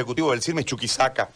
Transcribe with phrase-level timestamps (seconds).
[0.00, 1.30] ejecutivo del CIRME Chuquisaca.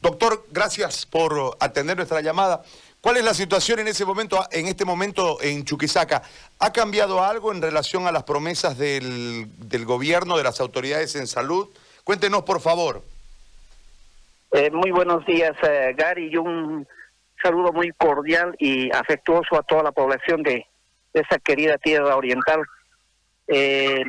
[0.00, 2.62] Doctor, gracias por atender nuestra llamada.
[3.00, 6.22] ¿Cuál es la situación en ese momento, en este momento en Chuquisaca?
[6.58, 9.48] ¿Ha cambiado algo en relación a las promesas del,
[9.84, 11.68] gobierno, de las autoridades en salud?
[12.02, 13.02] Cuéntenos, por favor.
[14.52, 16.86] Eh, muy buenos días, eh, Gary, y un
[17.40, 20.66] saludo muy cordial y afectuoso a toda la población de,
[21.12, 22.62] esa querida tierra oriental.
[23.46, 24.04] Eh,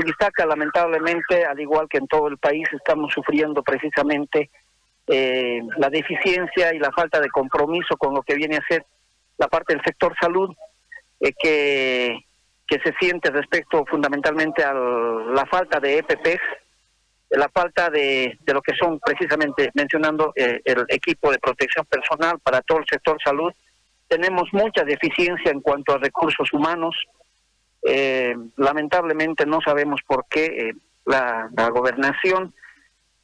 [0.00, 4.50] en Chuquisaca, lamentablemente, al igual que en todo el país, estamos sufriendo precisamente
[5.06, 8.84] eh, la deficiencia y la falta de compromiso con lo que viene a ser
[9.38, 10.54] la parte del sector salud,
[11.20, 12.18] eh, que,
[12.66, 16.42] que se siente respecto fundamentalmente a la falta de EPPs,
[17.30, 22.38] la falta de, de lo que son precisamente mencionando eh, el equipo de protección personal
[22.40, 23.52] para todo el sector salud.
[24.08, 26.96] Tenemos mucha deficiencia en cuanto a recursos humanos,
[27.82, 30.72] eh, lamentablemente no sabemos por qué eh,
[31.06, 32.54] la, gobernación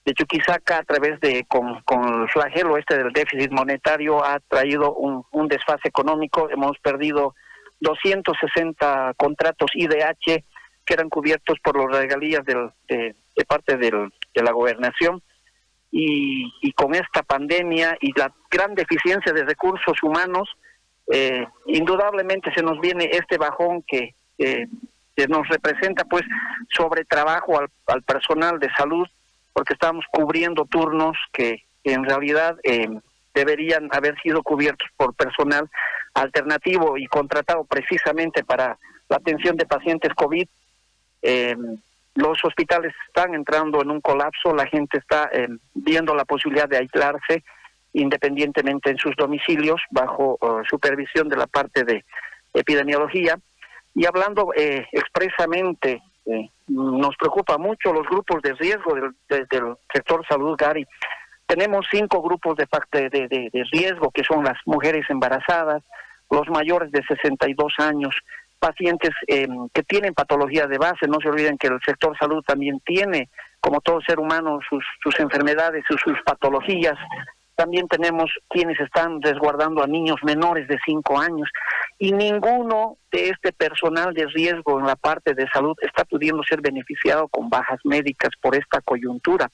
[0.05, 4.95] de Chuquisaca a través de con, con, el flagelo este del déficit monetario ha traído
[4.95, 6.49] un, un desfase económico.
[6.49, 7.35] Hemos perdido
[7.81, 10.45] 260 contratos IDH
[10.85, 13.15] que eran cubiertos por las regalías del, de,
[13.47, 15.23] parte del, de la gobernación.
[15.91, 20.49] Y, y, con esta pandemia y la gran deficiencia de recursos humanos,
[21.13, 26.23] eh, indudablemente se nos viene este bajón que, que nos representa pues
[26.71, 29.07] sobre trabajo al, al, personal de salud
[29.57, 32.91] porque estamos cubriendo turnos que, en realidad eh,
[33.33, 35.71] deberían haber sido cubiertos por personal
[36.13, 38.77] alternativo y contratado precisamente para
[39.09, 40.47] la atención de pacientes COVID.
[41.23, 41.57] Eh,
[42.17, 46.79] los hospitales están entrando en un colapso, la gente está eh, viendo la posibilidad de
[46.79, 47.43] aislarse
[47.95, 52.05] independientemente en sus domicilios bajo supervisión de la parte de
[52.53, 53.39] epidemiología
[53.97, 60.55] y hablando eh, expresamente, eh, nos preocupa mucho los grupos de riesgo del, sector salud,
[60.59, 60.87] Gary.
[61.47, 65.83] Tenemos cinco grupos de, de, de, riesgo, que son las mujeres embarazadas,
[66.31, 68.15] los mayores de 62 años,
[68.59, 71.09] pacientes em, que tienen patología de base.
[71.09, 75.19] No se olviden que el sector salud también tiene, como todo ser humano, sus, sus
[75.21, 76.99] enfermedades, sus, sus patologías.
[77.57, 81.49] También tenemos quienes están resguardando a niños menores de 5 años
[81.99, 86.61] y ninguno de este personal de riesgo en la parte de salud está pudiendo ser
[86.61, 89.51] beneficiado con bajas médicas por esta coyuntura.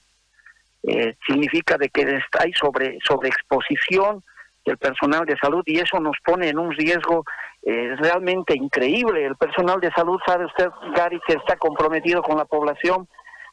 [0.85, 4.21] Eh, significa de que hay sobre sobreexposición
[4.65, 7.23] del personal de salud y eso nos pone en un riesgo
[7.61, 9.25] eh, realmente increíble.
[9.25, 13.07] El personal de salud, sabe usted, Gary, que está comprometido con la población,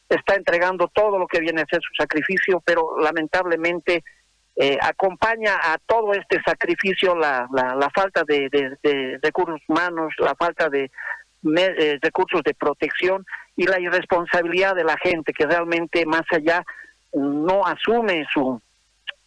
[0.08, 4.02] está entregando todo lo que viene a ser su sacrificio, pero lamentablemente
[4.56, 10.90] eh, acompaña a todo este sacrificio la, la, falta de, recursos humanos, la falta de
[11.56, 13.24] eh, recursos de protección
[13.56, 16.64] y la irresponsabilidad de la gente que realmente más allá
[17.12, 18.60] no asume su,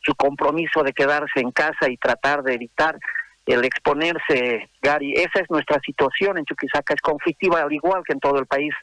[0.01, 2.97] su compromiso de quedarse en casa y tratar de evitar
[3.45, 5.13] el exponerse, Gary.
[5.13, 8.73] Esa es nuestra situación en Chuquisaca, es conflictiva al igual que en todo el país.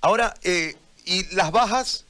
[0.00, 2.06] Ahora, eh, ¿y las bajas?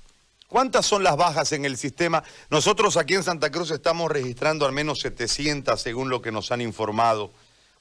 [0.53, 2.23] ¿Cuántas son las bajas en el sistema?
[2.51, 6.61] Nosotros aquí en Santa Cruz estamos registrando al menos 700 según lo que nos han
[6.61, 7.31] informado.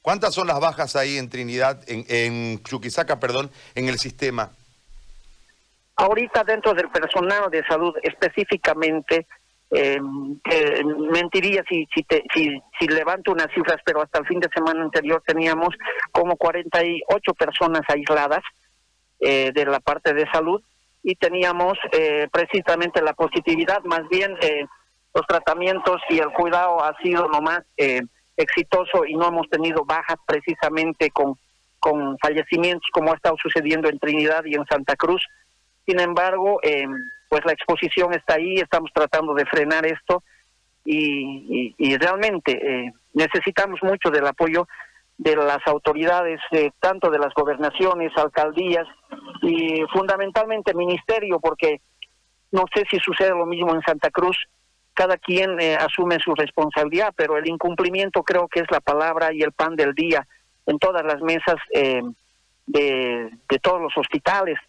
[0.02, 4.52] ¿Cuántas son las bajas ahí en Trinidad, en, Chuquisaca, perdón, en el sistema?
[5.98, 9.28] Ahorita dentro del personal de salud específicamente,
[9.70, 10.00] eh,
[11.12, 12.06] mentiría si, si,
[12.80, 15.76] si, levanto unas cifras, pero hasta el fin de semana anterior teníamos
[16.14, 18.44] como 48 personas aisladas
[19.20, 20.62] eh, de la parte de salud
[21.04, 24.66] y teníamos eh, precisamente la positividad, más bien eh,
[25.14, 28.02] los tratamientos y el cuidado ha sido nomás eh,
[28.38, 31.36] exitoso y no hemos tenido bajas precisamente con,
[31.80, 35.26] con fallecimientos como ha estado sucediendo en Trinidad y en Santa Cruz.
[35.86, 36.86] Sin embargo, eh,
[37.30, 40.24] pues la exposición está ahí, estamos tratando de frenar esto
[40.86, 44.68] y, y, y realmente necesitamos mucho del apoyo
[45.18, 46.40] de las autoridades,
[46.80, 48.88] tanto de las gobernaciones, alcaldías
[49.42, 51.82] y fundamentalmente ministerio, porque
[52.52, 54.38] no sé si sucede lo mismo en Santa Cruz,
[54.94, 59.42] cada quien eh, asume su responsabilidad, pero el incumplimiento creo que es la palabra y
[59.42, 60.28] el pan del día
[60.66, 62.02] en todas las mesas eh,
[62.68, 64.60] de, de, todos los hospitales.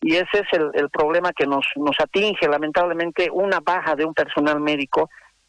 [0.00, 2.48] Y ese es el, el problema que nos, nos atinge.
[2.48, 5.08] Lamentablemente, una baja de un personal médico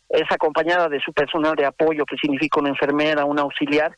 [0.10, 3.98] es acompañada de su personal de apoyo, que significa una enfermera, un auxiliar,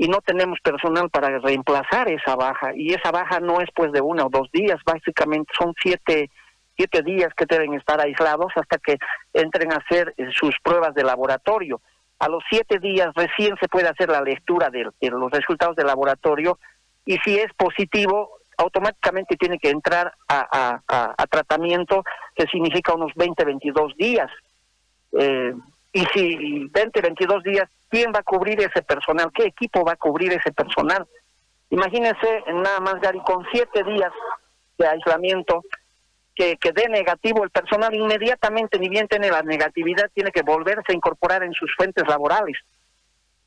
[0.00, 4.00] y no tenemos personal para reemplazar esa baja y esa baja no es pues de
[4.00, 6.30] uno o dos días, básicamente son siete,
[6.74, 8.96] siete días que deben estar aislados hasta que
[9.34, 11.82] entren a hacer eh, sus pruebas de laboratorio.
[12.18, 16.58] A los siete días recién se puede hacer la lectura de, los resultados del laboratorio
[17.04, 22.04] y si es positivo, automáticamente tiene que entrar a, a, tratamiento,
[22.34, 24.30] que significa unos 20, 22 días.
[25.12, 25.52] Eh,
[25.92, 29.30] y si 20, 22 días, ¿quién va a cubrir ese personal?
[29.34, 31.06] ¿Qué equipo va a cubrir ese personal?
[31.70, 34.12] Imagínense nada más, Gary, con siete días
[34.78, 35.64] de aislamiento,
[36.34, 40.92] que, que dé negativo el personal inmediatamente, ni bien tiene la negatividad, tiene que volverse
[40.92, 42.56] a incorporar en sus fuentes laborales.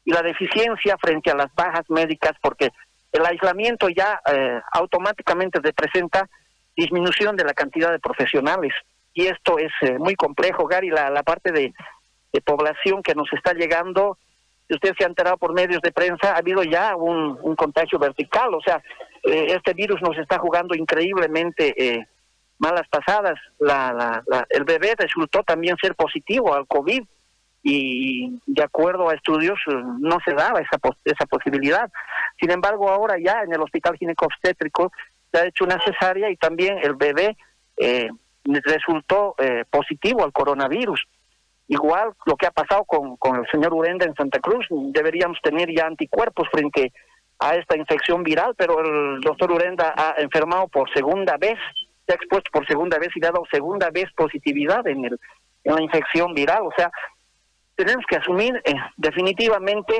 [0.05, 2.69] Y la deficiencia frente a las bajas médicas, porque
[3.13, 6.27] el aislamiento ya eh, automáticamente representa
[6.75, 8.73] disminución de la cantidad de profesionales.
[9.13, 11.73] Y esto es eh, muy complejo, Gary, la, la parte de,
[12.41, 14.17] población que nos está llegando,
[14.67, 18.53] si usted se ha enterado por medios de prensa, ha habido ya un, contagio vertical,
[18.53, 18.81] o sea,
[19.23, 22.07] eh, este virus nos está jugando increíblemente
[22.57, 23.39] malas pasadas.
[23.59, 27.03] La, la, el bebé resultó también ser positivo al COVID
[27.63, 29.57] y de acuerdo a estudios
[29.99, 31.89] no se daba esa, esa posibilidad.
[32.39, 34.91] Sin embargo, ahora ya en el hospital ginecobstétrico
[35.31, 37.37] se ha hecho una cesárea y también el bebé
[37.77, 38.09] eh,
[38.43, 41.01] resultó eh, positivo al coronavirus.
[41.73, 45.73] Igual lo que ha pasado con, con el señor Urenda en Santa Cruz, deberíamos tener
[45.75, 46.93] ya anticuerpos frente
[47.39, 51.57] a esta infección viral, pero el doctor Urenda ha enfermado por segunda vez,
[52.05, 55.19] se ha expuesto por segunda vez y dado segunda vez positividad en, el,
[55.63, 56.61] en la infección viral.
[56.61, 56.91] O sea,
[57.75, 59.95] tenemos que asumir eh, definitivamente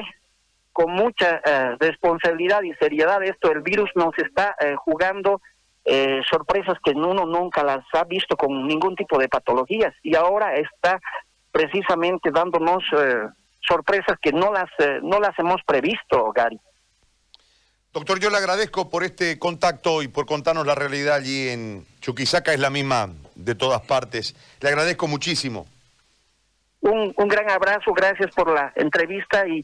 [0.71, 3.51] con mucha eh, responsabilidad y seriedad esto.
[3.51, 5.41] El virus nos está eh, jugando
[6.31, 11.01] sorpresas que uno nunca las ha visto con ningún tipo de patologías y ahora está
[11.53, 12.83] precisamente dándonos
[13.61, 14.69] sorpresas que no las
[15.01, 16.59] no las hemos previsto, Gary.
[17.93, 22.51] Doctor, yo le agradezco por este contacto y por contarnos la realidad allí en Chuquisaca,
[22.51, 24.35] es la misma de todas partes.
[24.61, 25.67] Le agradezco muchísimo.
[26.81, 29.63] Un, un gran abrazo, gracias por la entrevista y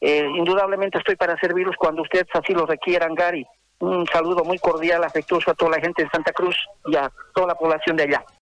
[0.00, 3.46] eh, indudablemente estoy para serviros cuando ustedes así lo requieran, Gary.
[3.78, 6.56] Un saludo muy cordial, afectuoso a toda la gente de Santa Cruz
[6.86, 8.24] y a toda la población de allá.